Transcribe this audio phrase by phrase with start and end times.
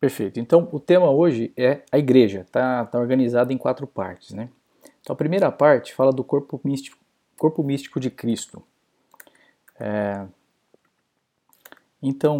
[0.00, 0.40] Perfeito.
[0.40, 2.40] Então, o tema hoje é a igreja.
[2.40, 4.30] Está tá organizado em quatro partes.
[4.30, 4.48] Né?
[5.02, 6.96] Então, a primeira parte fala do corpo místico,
[7.38, 8.62] corpo místico de Cristo.
[9.78, 10.26] É...
[12.02, 12.38] Então,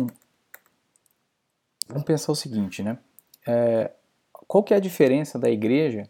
[1.87, 2.99] vamos pensar o seguinte, né?
[3.47, 3.91] É...
[4.33, 6.09] Qual que é a diferença da igreja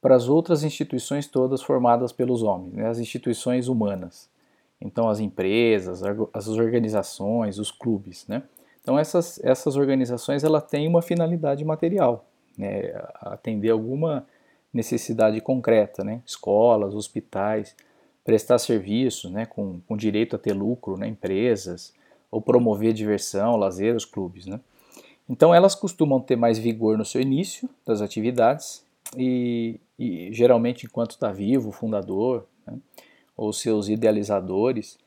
[0.00, 2.88] para as outras instituições todas formadas pelos homens, né?
[2.88, 4.28] as instituições humanas?
[4.80, 6.02] Então, as empresas,
[6.32, 8.42] as organizações, os clubes, né?
[8.88, 12.24] Então essas, essas organizações ela têm uma finalidade material,
[12.56, 14.26] né, atender alguma
[14.72, 17.76] necessidade concreta, né, escolas, hospitais,
[18.24, 21.92] prestar serviços, né, com, com direito a ter lucro, né, empresas,
[22.30, 24.58] ou promover diversão, lazer, os clubes, né.
[25.28, 28.82] Então elas costumam ter mais vigor no seu início das atividades
[29.18, 32.78] e, e geralmente enquanto está vivo o fundador, né,
[33.36, 34.98] ou seus idealizadores,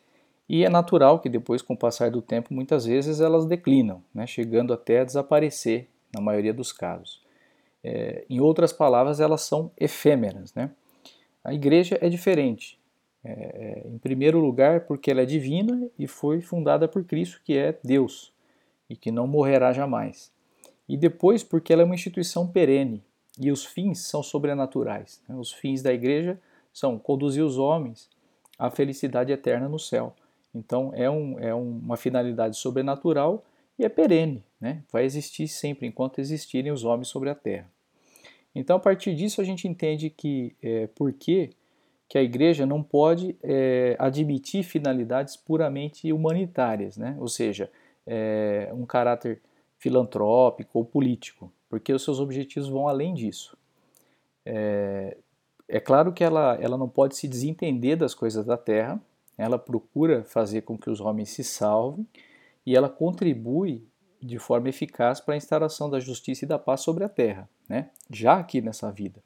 [0.53, 4.27] e é natural que depois, com o passar do tempo, muitas vezes elas declinam, né,
[4.27, 7.21] chegando até a desaparecer, na maioria dos casos.
[7.81, 10.53] É, em outras palavras, elas são efêmeras.
[10.53, 10.70] Né?
[11.41, 12.77] A igreja é diferente.
[13.23, 17.57] É, é, em primeiro lugar, porque ela é divina e foi fundada por Cristo, que
[17.57, 18.33] é Deus,
[18.89, 20.33] e que não morrerá jamais.
[20.85, 23.01] E depois, porque ela é uma instituição perene,
[23.39, 25.23] e os fins são sobrenaturais.
[25.29, 25.35] Né?
[25.37, 26.37] Os fins da igreja
[26.73, 28.09] são conduzir os homens
[28.59, 30.13] à felicidade eterna no céu.
[30.54, 33.44] Então é, um, é uma finalidade sobrenatural
[33.80, 34.84] e é perene, né?
[34.91, 37.70] vai existir sempre enquanto existirem os homens sobre a terra.
[38.54, 41.52] Então a partir disso a gente entende que é, por que,
[42.07, 47.16] que a igreja não pode é, admitir finalidades puramente humanitárias, né?
[47.18, 47.72] ou seja,
[48.05, 49.41] é, um caráter
[49.77, 53.57] filantrópico ou político, porque os seus objetivos vão além disso.
[54.46, 55.18] É,
[55.68, 59.02] é claro que ela, ela não pode se desentender das coisas da terra,
[59.41, 62.05] ela procura fazer com que os homens se salvem
[62.65, 63.87] e ela contribui
[64.22, 67.89] de forma eficaz para a instauração da justiça e da paz sobre a terra, né?
[68.09, 69.19] já aqui nessa vida.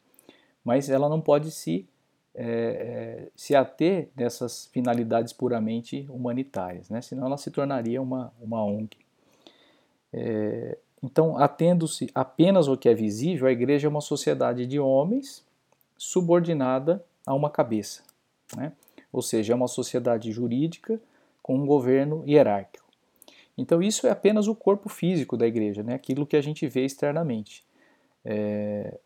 [0.63, 1.87] Mas ela não pode se,
[2.33, 7.01] é, se ater nessas finalidades puramente humanitárias, né?
[7.01, 8.97] senão ela se tornaria uma, uma ONG.
[10.13, 15.45] É, então, atendo-se apenas ao que é visível, a igreja é uma sociedade de homens
[15.97, 18.01] subordinada a uma cabeça.
[18.55, 18.71] Né?
[19.15, 20.99] Ou seja, é uma sociedade jurídica
[21.41, 22.85] com um governo hierárquico.
[23.57, 25.93] Então isso é apenas o corpo físico da igreja, né?
[25.93, 27.63] aquilo que a gente vê externamente.
[28.25, 28.99] É...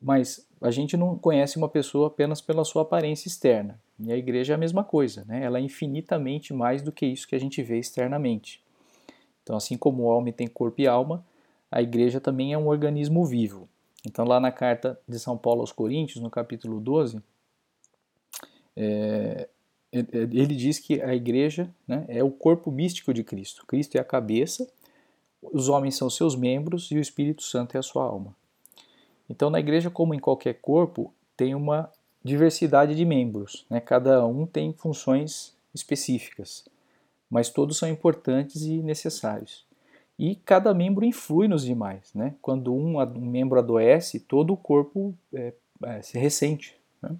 [0.00, 3.78] Mas a gente não conhece uma pessoa apenas pela sua aparência externa.
[3.98, 5.44] E a igreja é a mesma coisa, né?
[5.44, 8.62] ela é infinitamente mais do que isso que a gente vê externamente.
[9.42, 11.22] Então, assim como o homem tem corpo e alma,
[11.70, 13.68] a igreja também é um organismo vivo.
[14.06, 17.22] Então, lá na carta de São Paulo aos Coríntios, no capítulo 12,
[18.76, 19.48] é,
[19.92, 23.66] é, é, ele diz que a igreja né, é o corpo místico de Cristo.
[23.66, 24.68] Cristo é a cabeça,
[25.42, 28.34] os homens são seus membros e o Espírito Santo é a sua alma.
[29.28, 31.90] Então, na igreja, como em qualquer corpo, tem uma
[32.22, 33.64] diversidade de membros.
[33.70, 33.80] Né?
[33.80, 36.64] Cada um tem funções específicas,
[37.30, 39.64] mas todos são importantes e necessários.
[40.18, 42.12] E cada membro influi nos demais.
[42.14, 42.34] Né?
[42.42, 45.54] Quando um, um membro adoece, todo o corpo é,
[45.84, 46.76] é, se ressente.
[47.00, 47.16] Né?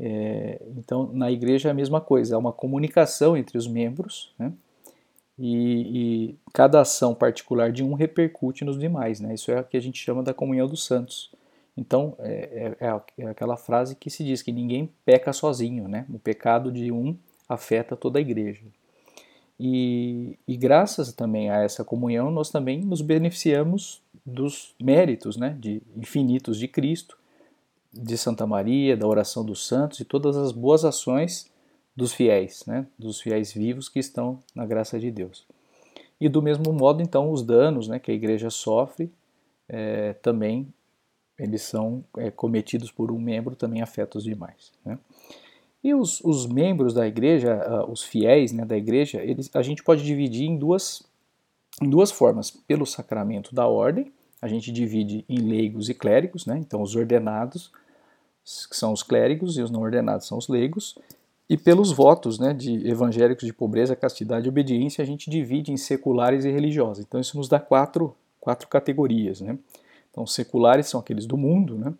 [0.00, 4.52] É, então, na igreja é a mesma coisa, é uma comunicação entre os membros, né?
[5.38, 9.34] E, e, cada ação particular de um repercute nos demais, né?
[9.34, 11.30] Isso é o que a gente chama da comunhão dos santos.
[11.76, 16.06] Então, é, é, é, é aquela frase que se diz que ninguém peca sozinho, né?
[16.12, 17.16] O pecado de um
[17.48, 18.62] afeta toda a igreja.
[19.58, 25.56] E, e graças também a essa comunhão, nós também nos beneficiamos dos méritos, né?
[25.58, 27.17] De infinitos de Cristo,
[27.98, 31.50] de Santa Maria, da oração dos santos e todas as boas ações
[31.96, 35.46] dos fiéis, né, dos fiéis vivos que estão na graça de Deus.
[36.20, 39.12] E do mesmo modo, então, os danos né, que a igreja sofre
[39.68, 40.72] é, também
[41.38, 44.72] eles são é, cometidos por um membro, também afetam os demais.
[44.84, 44.98] Né?
[45.84, 47.56] E os, os, membros da igreja,
[47.88, 51.04] os fiéis né, da igreja, eles, a gente pode dividir em duas,
[51.80, 52.50] em duas formas.
[52.50, 54.12] Pelo sacramento da ordem,
[54.42, 56.58] a gente divide em leigos e clérigos, né?
[56.58, 57.70] então os ordenados,
[58.68, 60.96] que são os clérigos, e os não ordenados são os leigos,
[61.48, 65.76] e pelos votos né, de evangélicos de pobreza, castidade e obediência, a gente divide em
[65.76, 67.02] seculares e religiosos.
[67.02, 69.40] Então isso nos dá quatro, quatro categorias.
[69.40, 69.58] Né?
[70.10, 71.94] Então seculares são aqueles do mundo, né?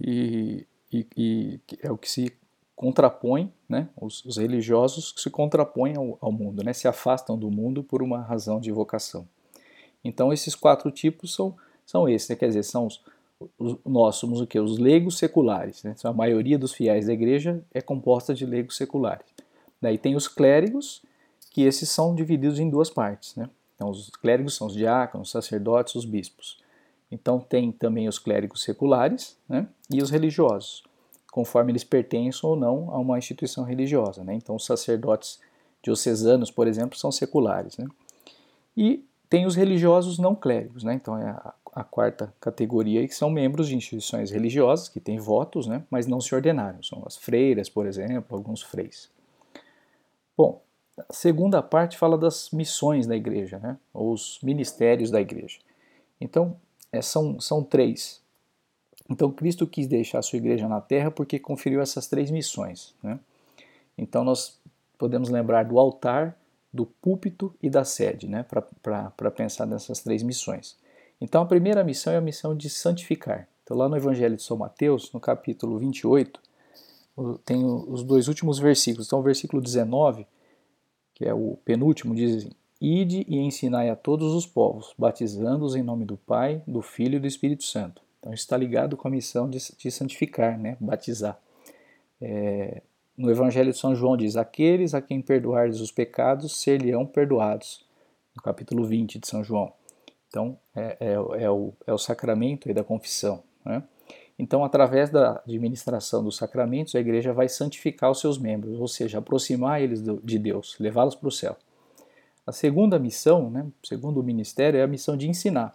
[0.00, 2.32] e, e, e é o que se
[2.76, 3.88] contrapõe, né?
[4.00, 6.72] os, os religiosos que se contrapõem ao, ao mundo, né?
[6.72, 9.26] se afastam do mundo por uma razão de vocação.
[10.04, 12.36] Então esses quatro tipos são, são esses, né?
[12.36, 13.02] quer dizer, são os,
[13.84, 14.58] nós somos o que?
[14.58, 15.82] Os leigos seculares.
[15.82, 15.94] Né?
[15.96, 19.26] Então, a maioria dos fiéis da igreja é composta de leigos seculares.
[19.80, 21.02] Daí tem os clérigos,
[21.50, 23.34] que esses são divididos em duas partes.
[23.36, 23.48] Né?
[23.74, 26.58] Então, os clérigos são os diáconos, os sacerdotes, os bispos.
[27.10, 30.82] Então, tem também os clérigos seculares né, e os religiosos,
[31.30, 34.24] conforme eles pertencem ou não a uma instituição religiosa.
[34.24, 34.34] Né?
[34.34, 35.38] Então, os sacerdotes
[35.82, 37.76] diocesanos, por exemplo, são seculares.
[37.76, 37.86] Né?
[38.76, 40.94] E tem os religiosos não clérigos, né?
[40.94, 45.66] então é a, a, quarta categoria, que são membros de instituições religiosas, que têm votos,
[45.66, 45.84] né?
[45.90, 46.82] mas não se ordenaram.
[46.82, 49.10] São as freiras, por exemplo, alguns freis.
[50.34, 50.62] Bom,
[50.96, 53.76] a segunda parte fala das missões da igreja, né?
[53.92, 55.58] ou os ministérios da igreja.
[56.18, 56.56] Então,
[56.90, 58.22] é, são, são três.
[59.10, 62.94] Então, Cristo quis deixar a sua igreja na terra porque conferiu essas três missões.
[63.02, 63.20] Né?
[63.98, 64.58] Então, nós
[64.96, 66.34] podemos lembrar do altar,
[66.72, 68.46] do púlpito e da sede, né?
[68.48, 70.74] para pensar nessas três missões.
[71.20, 73.48] Então, a primeira missão é a missão de santificar.
[73.64, 76.40] Então, lá no Evangelho de São Mateus, no capítulo 28,
[77.44, 79.06] tem os dois últimos versículos.
[79.06, 80.26] Então, o versículo 19,
[81.14, 85.82] que é o penúltimo, diz assim: Ide e ensinai a todos os povos, batizando-os em
[85.82, 88.02] nome do Pai, do Filho e do Espírito Santo.
[88.20, 90.76] Então, está ligado com a missão de, de santificar, né?
[90.78, 91.40] batizar.
[92.20, 92.82] É,
[93.16, 97.84] no Evangelho de São João diz: Aqueles a quem perdoardes os pecados ser-lhe-ão perdoados.
[98.34, 99.72] No capítulo 20 de São João.
[100.28, 103.42] Então, é, é, é, o, é o sacramento da confissão.
[103.64, 103.82] Né?
[104.38, 109.18] Então, através da administração dos sacramentos, a igreja vai santificar os seus membros, ou seja,
[109.18, 111.56] aproximar eles de Deus, levá-los para o céu.
[112.46, 115.74] A segunda missão, né, segundo o ministério, é a missão de ensinar.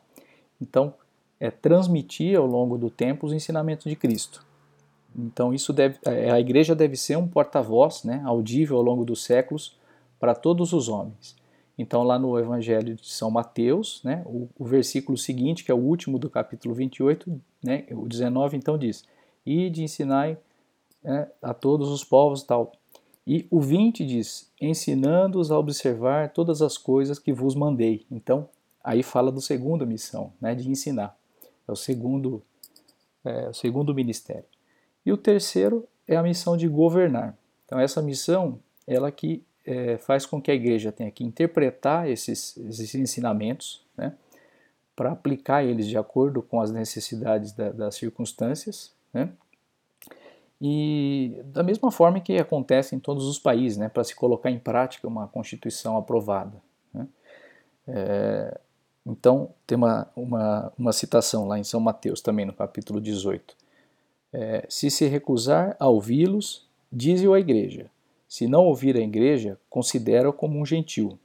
[0.61, 0.93] Então,
[1.39, 4.45] é transmitir ao longo do tempo os ensinamentos de Cristo.
[5.13, 9.23] Então, isso deve, é, a igreja deve ser um porta-voz, né, audível ao longo dos
[9.23, 9.75] séculos
[10.19, 11.35] para todos os homens.
[11.81, 15.79] Então, lá no Evangelho de São Mateus, né, o, o, versículo seguinte, que é o
[15.79, 19.03] último do capítulo 28, né, o 19, então diz:
[19.43, 20.37] E de ensinai
[21.03, 22.71] né, a todos os povos tal.
[23.25, 28.05] E o 20 diz: Ensinando-os a observar todas as coisas que vos mandei.
[28.11, 28.47] Então,
[28.83, 31.17] aí fala do segunda missão, né, de ensinar.
[31.67, 32.43] É o segundo,
[33.25, 34.45] é, o segundo ministério.
[35.03, 37.35] E o terceiro é a missão de governar.
[37.65, 42.57] Então, essa missão, ela que é, faz com que a igreja tenha que interpretar esses,
[42.57, 44.13] esses ensinamentos, né,
[44.95, 49.29] para aplicar eles de acordo com as necessidades da, das circunstâncias, né,
[50.59, 54.59] e da mesma forma que acontece em todos os países, né, para se colocar em
[54.59, 56.61] prática uma constituição aprovada.
[56.93, 57.07] Né.
[57.87, 58.59] É,
[59.05, 63.55] então, tem uma, uma, uma citação lá em São Mateus, também no capítulo 18.
[64.33, 67.89] É, se se recusar a ouvi-los, dize-o à igreja.
[68.31, 71.19] Se não ouvir a igreja, considera-o como um gentil.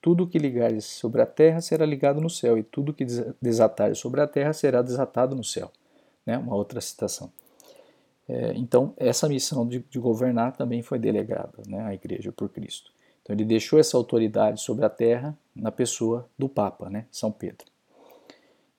[0.00, 3.04] Tudo que ligares sobre a terra será ligado no céu, e tudo que
[3.42, 5.72] desatares sobre a terra será desatado no céu.
[6.24, 6.38] Né?
[6.38, 7.32] Uma outra citação.
[8.28, 12.92] É, então, essa missão de, de, governar também foi delegada né, à igreja por Cristo.
[13.22, 17.66] Então, ele deixou essa autoridade sobre a terra na pessoa do Papa, né, São Pedro.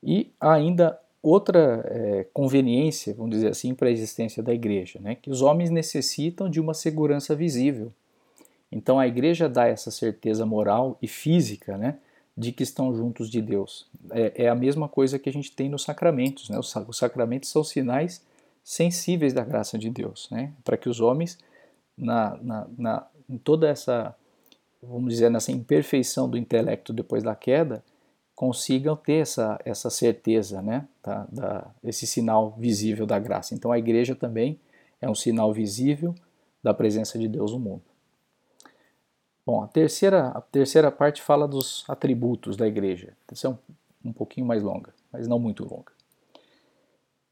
[0.01, 5.15] E ainda outra é, conveniência, vamos dizer assim, para a existência da igreja, né?
[5.15, 7.93] que os homens necessitam de uma segurança visível.
[8.69, 11.97] Então a igreja dá essa certeza moral e física né,
[12.35, 13.87] de que estão juntos de Deus.
[14.11, 16.49] É, é a mesma coisa que a gente tem nos sacramentos.
[16.49, 16.59] Né?
[16.59, 18.21] Os, os sacramentos são sinais
[18.61, 20.51] sensíveis da graça de Deus, né?
[20.61, 21.37] para que os homens,
[21.97, 24.13] na, na, na, em toda essa,
[24.81, 27.81] vamos dizer, nessa imperfeição do intelecto depois da queda,
[28.35, 33.53] consigam ter essa, essa certeza, né, da, da, esse sinal visível da graça.
[33.53, 34.60] Então a igreja também
[35.01, 36.15] é um sinal visível
[36.62, 37.84] da presença de Deus no mundo.
[39.46, 43.13] Bom, a terceira, a terceira parte fala dos atributos da igreja.
[43.29, 43.57] Essa é um,
[44.05, 45.91] um pouquinho mais longa, mas não muito longa.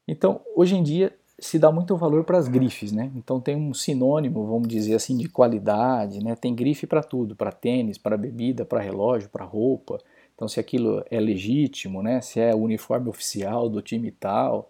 [0.06, 3.10] Então, hoje em dia se dá muito valor para as grifes, né?
[3.16, 6.36] Então tem um sinônimo, vamos dizer assim, de qualidade, né?
[6.36, 9.98] Tem grife para tudo, para tênis, para bebida, para relógio, para roupa,
[10.34, 12.20] então, se aquilo é legítimo, né?
[12.20, 14.66] se é o uniforme oficial do time tal,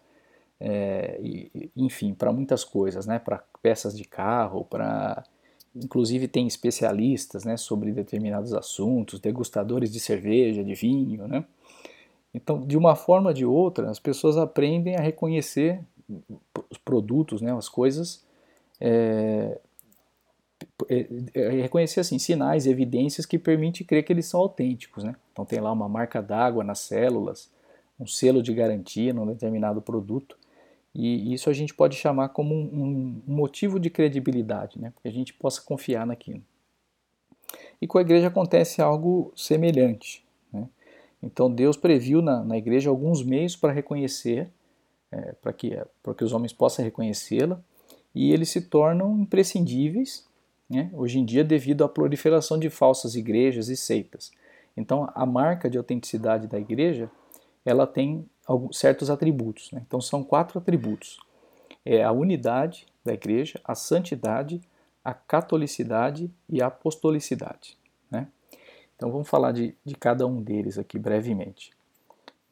[0.61, 3.19] é, e, enfim, para muitas coisas, né?
[3.19, 5.25] para peças de carro, para.
[5.75, 11.26] Inclusive, tem especialistas né, sobre determinados assuntos, degustadores de cerveja, de vinho.
[11.26, 11.42] Né?
[12.35, 15.81] Então, de uma forma ou de outra, as pessoas aprendem a reconhecer
[16.71, 18.23] os produtos, né, as coisas,
[18.78, 19.59] é,
[21.61, 25.04] reconhecer assim, sinais, evidências que permitem crer que eles são autênticos.
[25.04, 25.14] Né?
[25.33, 27.50] Então tem lá uma marca d'água nas células,
[27.99, 30.37] um selo de garantia num determinado produto,
[30.95, 34.90] e isso a gente pode chamar como um, um motivo de credibilidade, né?
[34.95, 36.42] porque a gente possa confiar naquilo.
[37.81, 40.25] E com a igreja acontece algo semelhante.
[40.52, 40.69] Né?
[41.23, 44.50] Então Deus previu na, na igreja alguns meios para reconhecer,
[45.11, 45.71] é, para que,
[46.16, 47.61] que os homens possam reconhecê-la,
[48.14, 50.26] e eles se tornam imprescindíveis
[50.73, 54.33] né, hoje em dia devido à proliferação de falsas igrejas e seitas.
[54.75, 57.11] Então, a marca de autenticidade da igreja,
[57.62, 59.71] ela tem alguns, certos atributos.
[59.71, 59.83] Né?
[59.87, 61.21] Então, são quatro atributos.
[61.85, 64.62] É a unidade da igreja, a santidade,
[65.05, 67.76] a catolicidade e a apostolicidade.
[68.11, 68.26] Né?
[68.97, 71.71] Então, vamos falar de, de cada um deles aqui brevemente.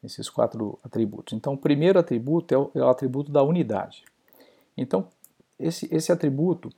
[0.03, 1.33] Esses quatro atributos.
[1.33, 4.03] Então, o primeiro atributo é o, é o atributo da unidade.
[4.77, 5.07] Então,
[5.59, 6.71] esse, esse atributo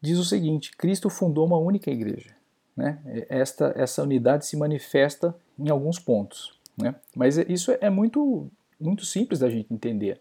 [0.00, 2.34] diz o seguinte: Cristo fundou uma única igreja.
[2.76, 2.98] Né?
[3.28, 6.58] Esta, essa unidade se manifesta em alguns pontos.
[6.76, 6.94] Né?
[7.14, 8.48] Mas isso é muito,
[8.80, 10.20] muito simples da gente entender.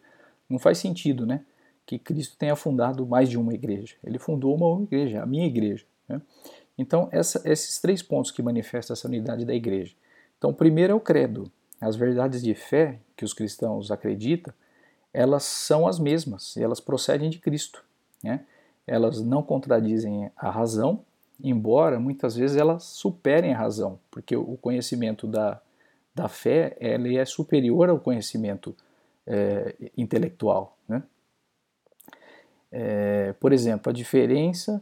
[0.50, 1.44] Não faz sentido né,
[1.86, 3.96] que Cristo tenha fundado mais de uma igreja.
[4.04, 5.86] Ele fundou uma única igreja, a minha igreja.
[6.10, 6.20] Né?
[6.78, 9.94] Então, essa, esses três pontos que manifestam essa unidade da igreja.
[10.38, 11.52] Então, primeiro é o credo.
[11.80, 14.54] As verdades de fé que os cristãos acreditam,
[15.14, 17.84] elas são as mesmas, elas procedem de Cristo.
[18.24, 18.44] Né?
[18.88, 21.02] Elas não contradizem a razão,
[21.44, 25.62] embora muitas vezes elas superem a razão, porque o conhecimento da,
[26.16, 28.76] da fé ele é superior ao conhecimento
[29.28, 30.76] é, intelectual.
[30.88, 31.04] Né?
[32.72, 34.82] É, por exemplo, a diferença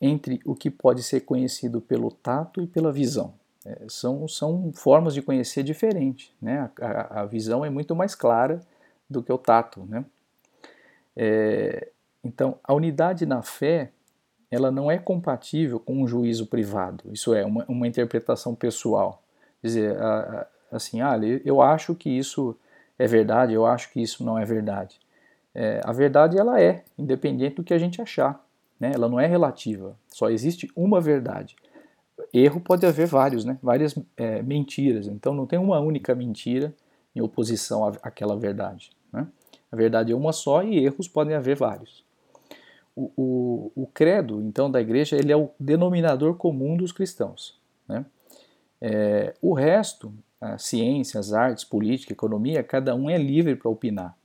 [0.00, 3.34] entre o que pode ser conhecido pelo tato e pela visão.
[3.64, 6.32] É, são, são formas de conhecer diferentes.
[6.42, 6.68] Né?
[6.80, 8.60] A, a, visão é muito mais clara
[9.08, 9.84] do que o tato.
[9.84, 10.04] Né?
[11.16, 11.91] É,
[12.24, 13.90] então, a unidade na fé
[14.50, 17.04] ela não é compatível com um juízo privado.
[17.10, 19.22] Isso é uma, uma interpretação pessoal.
[19.62, 19.96] Quer dizer,
[20.70, 22.54] assim, ah, eu acho que isso
[22.98, 25.00] é verdade, eu acho que isso não é verdade.
[25.54, 28.44] É, a verdade ela é, independente do que a gente achar.
[28.78, 28.92] Né?
[28.94, 29.96] Ela não é relativa.
[30.08, 31.56] Só existe uma verdade.
[32.32, 33.58] Erro pode haver vários, né?
[33.62, 35.06] várias é, mentiras.
[35.06, 36.74] Então não tem uma única mentira
[37.16, 38.90] em oposição à, àquela verdade.
[39.10, 39.26] Né?
[39.70, 42.04] A verdade é uma só e erros podem haver vários.
[42.94, 47.58] O, o, credo, então, da igreja, ele é o denominador comum dos cristãos.
[47.88, 48.04] Né?
[48.80, 50.12] É, o resto,
[50.58, 54.16] ciências, artes, política, economia, cada um é livre para opinar.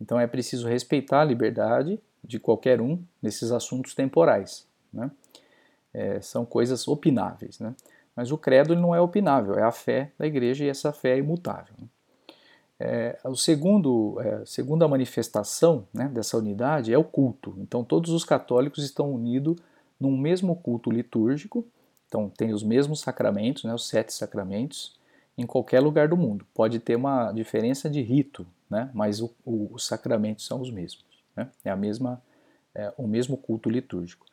[0.00, 4.66] Então é preciso respeitar a liberdade de qualquer um nesses assuntos temporais.
[4.92, 5.10] Né?
[5.92, 7.58] É, são coisas opináveis.
[7.58, 7.74] Né?
[8.16, 11.18] Mas o credo não é opinável, é a fé da igreja e essa fé é
[11.18, 11.74] imutável.
[11.78, 11.86] Né?
[12.82, 17.54] É, o segundo, é, segunda manifestação né, dessa unidade é o culto.
[17.58, 19.58] Então, todos os católicos estão unidos
[20.00, 21.62] num mesmo culto litúrgico.
[22.08, 24.98] Então, tem os mesmos sacramentos, né, os sete sacramentos,
[25.36, 26.46] em qualquer lugar do mundo.
[26.54, 31.04] Pode ter uma diferença de rito, né, mas o, o, os sacramentos são os mesmos.
[31.36, 32.22] Né, é a mesma,
[32.74, 34.24] é, o mesmo culto litúrgico.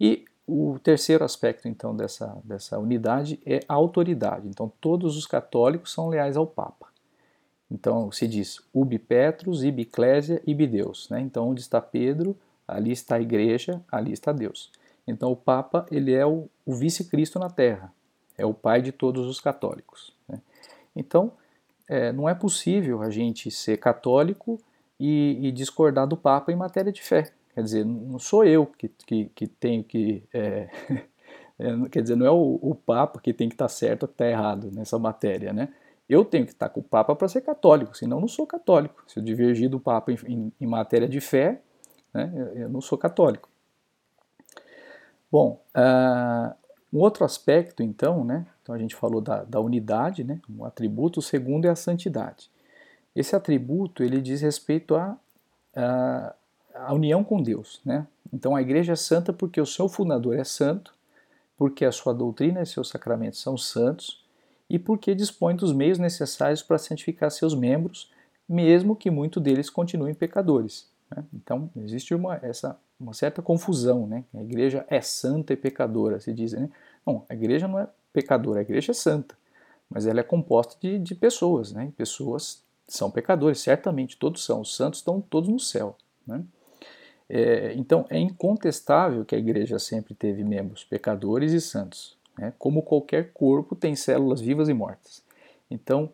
[0.00, 4.48] E o terceiro aspecto, então, dessa, dessa unidade é a autoridade.
[4.48, 6.91] Então, todos os católicos são leais ao Papa.
[7.72, 11.08] Então se diz ubi Petrus, ibi Ecclesia, ibi Deus.
[11.08, 11.20] Né?
[11.20, 12.36] Então onde está Pedro,
[12.68, 14.70] ali está a igreja, ali está Deus.
[15.06, 17.92] Então o Papa ele é o, o vice-cristo na Terra,
[18.36, 20.12] é o pai de todos os católicos.
[20.28, 20.38] Né?
[20.94, 21.32] Então
[21.88, 24.60] é, não é possível a gente ser católico
[25.00, 27.32] e, e, discordar do Papa em matéria de fé.
[27.54, 30.22] Quer dizer, não sou eu que, que, que tenho que.
[30.32, 30.68] É,
[31.58, 34.14] é, quer dizer, não é o, o Papa que tem que estar certo ou que
[34.14, 35.70] está errado nessa matéria, né?
[36.08, 39.02] Eu tenho que estar com o Papa para ser católico, senão eu não sou católico.
[39.06, 41.60] Se eu divergir do Papa em, em, em matéria de fé,
[42.12, 43.48] né, eu, não sou católico.
[45.30, 46.54] Bom, uh,
[46.92, 51.20] um outro aspecto, então, né, então a gente falou da, da unidade, né, um atributo,
[51.20, 52.50] o segundo é a santidade.
[53.14, 55.16] Esse atributo ele diz respeito à
[55.74, 56.34] a,
[56.74, 57.80] a, a, união com Deus.
[57.84, 58.06] Né?
[58.32, 60.94] Então a igreja é santa porque o seu fundador é santo,
[61.56, 64.21] porque a sua doutrina e seus sacramentos são santos,
[64.68, 68.10] e porque dispõe dos meios necessários para santificar seus membros,
[68.48, 70.90] mesmo que muitos deles continuem pecadores.
[71.10, 71.24] Né?
[71.34, 74.06] Então, existe uma, essa, uma certa confusão.
[74.06, 74.24] Né?
[74.34, 76.52] A igreja é santa e pecadora, se diz.
[76.52, 76.68] Né?
[77.06, 79.36] Não, a igreja não é pecadora, a igreja é santa,
[79.88, 81.72] mas ela é composta de, de pessoas.
[81.72, 81.92] Né?
[81.96, 84.60] Pessoas são pecadores, certamente, todos são.
[84.60, 85.96] Os santos estão todos no céu.
[86.26, 86.42] Né?
[87.28, 92.16] É, então, é incontestável que a igreja sempre teve membros pecadores e santos.
[92.38, 92.52] Né?
[92.58, 95.22] Como qualquer corpo tem células vivas e mortas.
[95.70, 96.10] Então,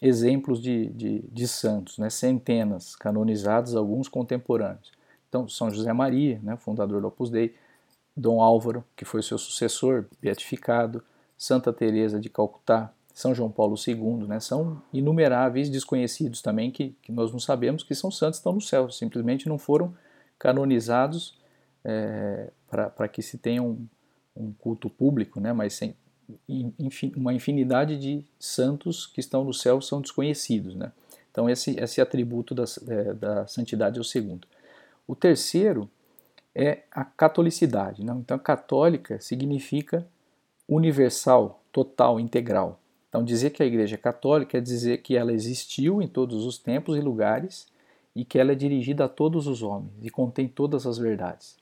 [0.00, 2.10] exemplos de, de, de santos, né?
[2.10, 4.92] centenas, canonizados, alguns contemporâneos.
[5.28, 6.56] Então, São José Maria, né?
[6.56, 7.54] fundador do Opus Dei,
[8.16, 11.02] Dom Álvaro, que foi seu sucessor, beatificado,
[11.36, 14.40] Santa Teresa de Calcutá, São João Paulo II, né?
[14.40, 18.90] são inumeráveis desconhecidos também que, que nós não sabemos que são santos, estão no céu,
[18.90, 19.94] simplesmente não foram
[20.38, 21.38] canonizados
[21.84, 23.86] é, para que se tenham um
[24.58, 25.94] culto público, né, mas sem,
[27.16, 30.74] uma infinidade de santos que estão no céu são desconhecidos.
[30.74, 30.92] Né?
[31.30, 34.46] Então, esse, esse atributo da, é, da santidade é o segundo.
[35.06, 35.88] O terceiro
[36.54, 38.04] é a catolicidade.
[38.04, 38.12] Né?
[38.18, 40.06] Então, católica significa
[40.68, 42.78] universal, total, integral.
[43.08, 46.58] Então, dizer que a Igreja é católica é dizer que ela existiu em todos os
[46.58, 47.66] tempos e lugares
[48.14, 51.56] e que ela é dirigida a todos os homens e contém todas as verdades.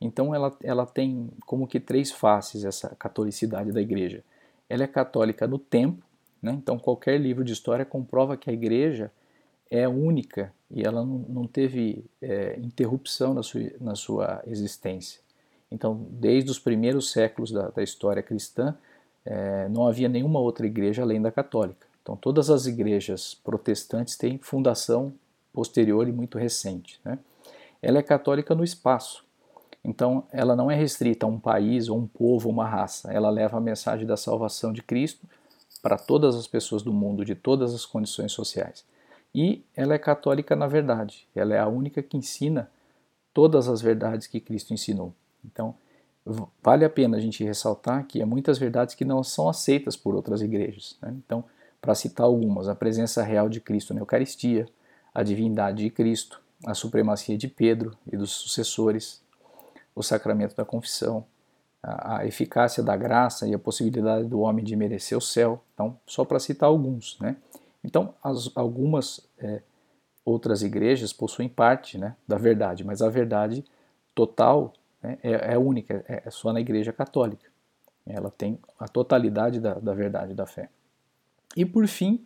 [0.00, 4.22] Então, ela, ela tem como que três faces essa catolicidade da Igreja.
[4.68, 6.04] Ela é católica no tempo,
[6.42, 6.52] né?
[6.52, 9.10] então qualquer livro de história comprova que a Igreja
[9.70, 15.20] é única e ela não, não teve é, interrupção na sua, na sua existência.
[15.70, 18.76] Então, desde os primeiros séculos da, da história cristã,
[19.24, 21.86] é, não havia nenhuma outra igreja além da católica.
[22.02, 25.14] Então, todas as igrejas protestantes têm fundação
[25.52, 27.00] posterior e muito recente.
[27.04, 27.18] Né?
[27.80, 29.24] Ela é católica no espaço.
[29.84, 33.12] Então, ela não é restrita a um país, ou um povo, ou uma raça.
[33.12, 35.26] Ela leva a mensagem da salvação de Cristo
[35.82, 38.84] para todas as pessoas do mundo, de todas as condições sociais.
[39.34, 41.26] E ela é católica na verdade.
[41.34, 42.70] Ela é a única que ensina
[43.34, 45.12] todas as verdades que Cristo ensinou.
[45.44, 45.74] Então,
[46.62, 50.14] vale a pena a gente ressaltar que há muitas verdades que não são aceitas por
[50.14, 50.96] outras igrejas.
[51.02, 51.14] Né?
[51.24, 51.44] Então,
[51.80, 54.66] para citar algumas, a presença real de Cristo na Eucaristia,
[55.12, 59.20] a divindade de Cristo, a supremacia de Pedro e dos sucessores,
[59.94, 61.24] o sacramento da confissão,
[61.82, 65.62] a, a eficácia da graça e a possibilidade do homem de merecer o céu.
[65.74, 67.18] Então, só para citar alguns.
[67.20, 67.36] Né?
[67.82, 69.60] Então, as, algumas é,
[70.24, 73.64] outras igrejas possuem parte né, da verdade, mas a verdade
[74.14, 74.72] total
[75.02, 77.52] né, é, é, única, é, é só na Igreja Católica.
[78.06, 80.68] Ela tem a totalidade da, da verdade da fé.
[81.56, 82.24] E por fim,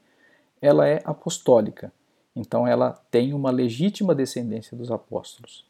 [0.60, 1.92] ela é apostólica.
[2.34, 5.67] Então ela tem uma legítima descendência dos apóstolos.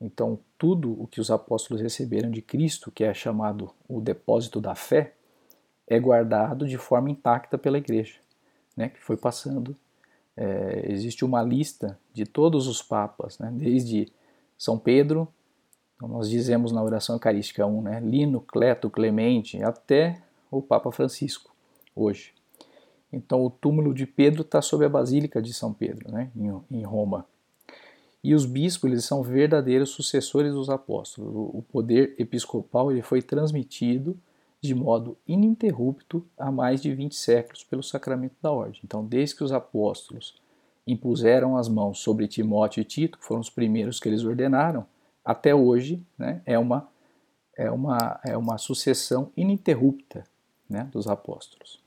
[0.00, 4.74] Então tudo o que os apóstolos receberam de Cristo, que é chamado o depósito da
[4.74, 5.14] fé,
[5.86, 8.16] é guardado de forma intacta pela igreja,
[8.76, 9.76] né, que foi passando.
[10.36, 14.12] É, existe uma lista de todos os papas, né, desde
[14.56, 15.28] São Pedro
[15.98, 21.50] então, nós dizemos na oração eucarística 1, né, Lino, Cleto, Clemente, até o Papa Francisco,
[21.94, 22.32] hoje.
[23.12, 26.84] Então, o túmulo de Pedro está sob a Basílica de São Pedro, né, em, em
[26.84, 27.26] Roma.
[28.28, 31.34] E os bispos eles são verdadeiros sucessores dos apóstolos.
[31.34, 34.20] O poder episcopal ele foi transmitido
[34.60, 38.82] de modo ininterrupto há mais de 20 séculos pelo sacramento da ordem.
[38.84, 40.34] Então, desde que os apóstolos
[40.86, 44.84] impuseram as mãos sobre Timóteo e Tito, que foram os primeiros que eles ordenaram,
[45.24, 46.86] até hoje né, é, uma,
[47.56, 50.22] é, uma, é uma sucessão ininterrupta
[50.68, 51.82] né, dos apóstolos.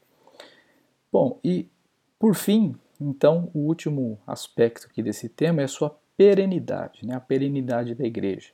[1.14, 1.70] Bom, e
[2.18, 7.20] por fim, então, o último aspecto aqui desse tema é a sua perenidade, né, a
[7.20, 8.50] perenidade da igreja.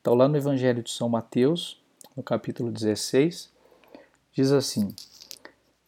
[0.00, 1.80] Então, lá no Evangelho de São Mateus,
[2.16, 3.48] no capítulo 16,
[4.32, 4.92] diz assim: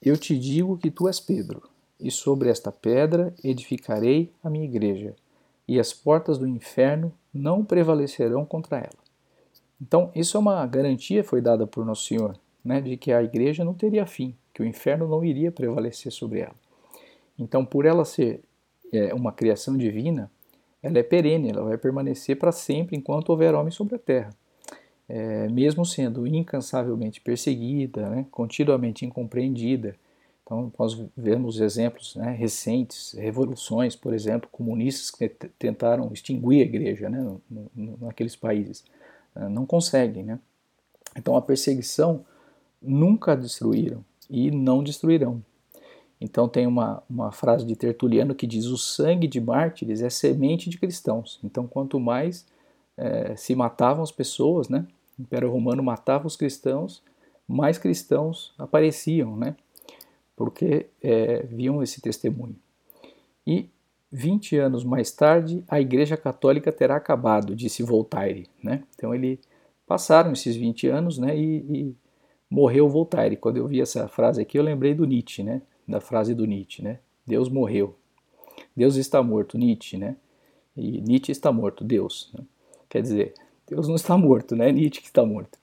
[0.00, 5.16] Eu te digo que tu és Pedro, e sobre esta pedra edificarei a minha igreja,
[5.66, 9.02] e as portas do inferno não prevalecerão contra ela.
[9.82, 13.64] Então, isso é uma garantia foi dada por Nosso Senhor, né, de que a igreja
[13.64, 16.54] não teria fim, que o inferno não iria prevalecer sobre ela.
[17.36, 18.40] Então, por ela ser
[18.92, 20.30] é, uma criação divina,
[20.82, 24.30] ela é perene, ela vai permanecer para sempre enquanto houver homem sobre a terra.
[25.08, 29.96] É, mesmo sendo incansavelmente perseguida, né, continuamente incompreendida,
[30.48, 37.10] então, nós vemos exemplos né, recentes, revoluções, por exemplo, comunistas que tentaram extinguir a igreja
[37.10, 37.42] né, no,
[37.76, 38.82] no, naqueles países.
[39.34, 40.24] Ah, não conseguem.
[40.24, 40.38] Né?
[41.14, 42.24] Então, a perseguição
[42.80, 45.42] nunca destruíram e não destruirão.
[46.20, 50.68] Então, tem uma, uma frase de Tertuliano que diz: o sangue de mártires é semente
[50.68, 51.38] de cristãos.
[51.44, 52.46] Então, quanto mais
[52.96, 54.86] é, se matavam as pessoas, né,
[55.18, 57.02] o Império Romano matava os cristãos,
[57.46, 59.56] mais cristãos apareciam, né?
[60.38, 62.54] porque é, viam esse testemunho.
[63.44, 63.68] E
[64.12, 68.46] 20 anos mais tarde, a Igreja Católica terá acabado, disse Voltaire.
[68.62, 68.84] Né?
[68.94, 69.40] Então, ele
[69.84, 71.96] passaram esses 20 anos né, e, e,
[72.48, 73.36] morreu Voltaire.
[73.36, 75.60] Quando eu vi essa frase aqui, eu lembrei do Nietzsche, né?
[75.88, 76.82] Da frase do Nietzsche.
[76.82, 76.98] Né?
[77.26, 77.96] Deus morreu.
[78.76, 79.96] Deus está morto, Nietzsche.
[79.96, 80.16] Né?
[80.76, 82.30] E Nietzsche está morto, Deus.
[82.34, 82.44] Né?
[82.88, 83.34] Quer dizer,
[83.66, 84.70] Deus não está morto, né?
[84.72, 85.58] Nietzsche que está morto.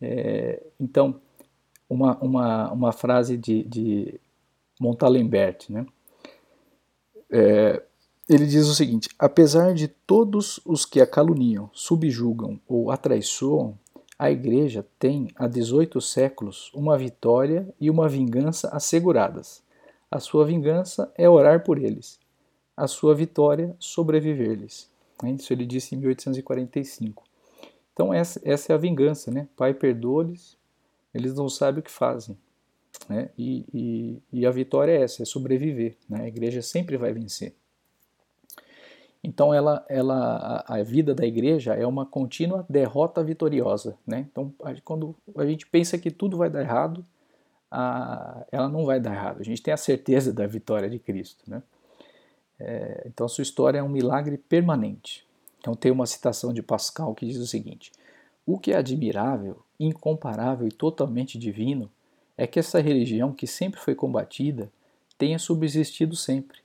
[0.00, 1.20] É, então,
[1.88, 4.20] uma, uma, uma frase de, de
[4.78, 5.86] Montalembert, né?
[7.30, 7.82] É,
[8.28, 13.78] ele diz o seguinte: apesar de todos os que a caluniam, subjugam ou atraiçoam,
[14.18, 19.62] a Igreja tem há 18 séculos uma vitória e uma vingança asseguradas.
[20.10, 22.18] A sua vingança é orar por eles,
[22.76, 24.90] a sua vitória sobreviver-lhes.
[25.24, 27.24] Isso ele disse em 1845.
[27.92, 29.48] Então essa, essa é a vingança, né?
[29.56, 30.56] Pai perdoa-lhes
[31.16, 32.36] eles não sabem o que fazem.
[33.08, 33.30] Né?
[33.38, 35.96] E, e, e, a vitória é essa, é sobreviver.
[36.08, 36.24] Né?
[36.24, 37.54] A igreja sempre vai vencer.
[39.22, 43.96] Então ela, ela, a, a, vida da igreja é uma contínua derrota vitoriosa.
[44.06, 44.26] Né?
[44.30, 44.52] Então
[44.84, 47.04] quando a gente pensa que tudo vai dar errado,
[47.70, 49.40] a, ela não vai dar errado.
[49.40, 51.42] A gente tem a certeza da vitória de Cristo.
[51.48, 51.62] Né?
[52.58, 55.26] É, então a sua história é um milagre permanente.
[55.58, 57.90] Então tem uma citação de Pascal que diz o seguinte:
[58.46, 61.90] O que é admirável, incomparável e totalmente divino
[62.36, 64.70] é que essa religião que sempre foi combatida
[65.18, 66.58] tenha subsistido sempre.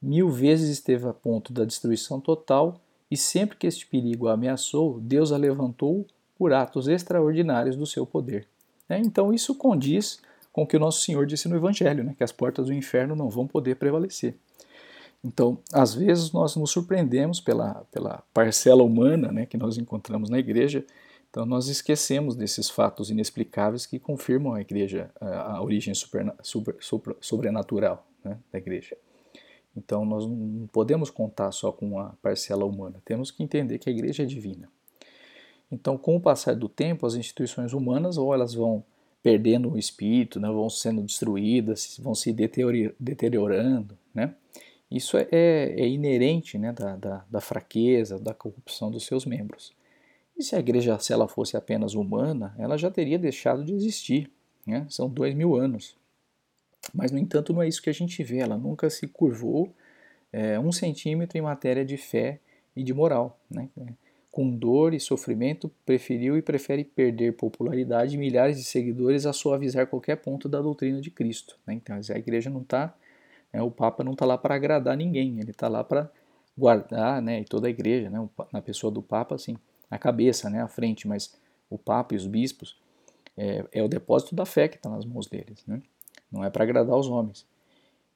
[0.00, 2.80] Mil vezes esteve a ponto da destruição total
[3.10, 6.06] e sempre que este perigo a ameaçou, Deus a levantou
[6.36, 8.46] por atos extraordinários do seu poder.
[8.88, 10.20] É, então isso condiz
[10.52, 13.14] com o que o nosso Senhor disse no Evangelho, né, que as portas do inferno
[13.14, 14.36] não vão poder prevalecer.
[15.24, 20.38] Então, às vezes nós nos surpreendemos pela, pela parcela humana né, que nós encontramos na
[20.38, 20.84] igreja,
[21.28, 27.16] então nós esquecemos desses fatos inexplicáveis que confirmam a igreja, a, a origem super, super,
[27.20, 28.96] sobrenatural né, da igreja.
[29.76, 33.92] Então nós não podemos contar só com a parcela humana, temos que entender que a
[33.92, 34.68] igreja é divina.
[35.70, 38.84] Então, com o passar do tempo, as instituições humanas ou elas vão
[39.22, 44.32] perdendo o espírito, né, vão sendo destruídas, vão se deteriorando, né?
[44.88, 49.74] Isso é, é, é inerente né, da, da, da, fraqueza, da corrupção dos seus membros.
[50.38, 54.30] E se a igreja, se ela fosse apenas humana, ela já teria deixado de existir.
[54.64, 54.86] Né?
[54.88, 55.96] São dois mil anos.
[56.94, 58.38] Mas, no entanto, não é isso que a gente vê.
[58.38, 59.72] Ela nunca se curvou
[60.32, 62.40] é, um centímetro em matéria de fé
[62.74, 63.38] e de moral.
[63.50, 63.68] Né?
[64.30, 69.86] Com dor e sofrimento, preferiu e prefere perder popularidade e milhares de seguidores a suavizar
[69.86, 71.58] qualquer ponto da doutrina de Cristo.
[71.66, 71.74] Né?
[71.74, 72.94] Então, a igreja não está
[73.56, 76.10] é, o Papa não está lá para agradar ninguém, ele está lá para
[76.56, 79.56] guardar, né, e toda a igreja, né, na pessoa do Papa, assim,
[79.90, 81.34] a cabeça, né, a frente, mas
[81.70, 82.78] o Papa e os bispos
[83.36, 85.80] é, é o depósito da fé que está nas mãos deles, né,
[86.30, 87.46] não é para agradar os homens.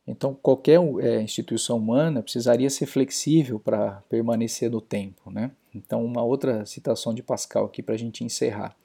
[0.07, 5.31] Então, qualquer é, instituição humana precisaria ser flexível para permanecer no tempo.
[5.31, 5.53] Né?
[5.75, 8.77] Então, uma outra citação de Pascal aqui para a gente encerrar.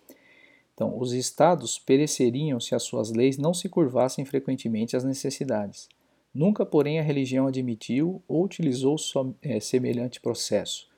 [0.74, 5.88] Então, os estados pereceriam se as suas leis não se curvassem frequentemente às necessidades.
[6.34, 8.98] Nunca, porém, a religião admitiu ou utilizou
[9.42, 10.90] é, semelhante processo.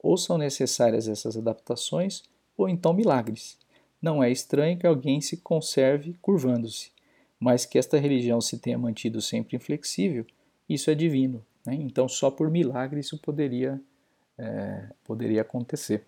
[0.00, 2.22] Ou são necessárias essas adaptações,
[2.56, 3.58] ou então milagres.
[4.00, 6.92] Não é estranho que alguém se conserve curvando-se,
[7.44, 10.24] mas que esta religião se tenha mantido sempre inflexível,
[10.66, 11.44] isso é divino.
[11.66, 11.74] Né?
[11.74, 13.78] Então, só por milagre isso poderia,
[14.38, 16.06] é, poderia acontecer.